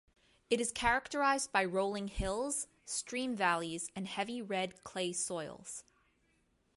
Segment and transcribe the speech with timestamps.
[0.49, 5.83] It is characterized by rolling hills, stream valleys, and heavy red clay soils.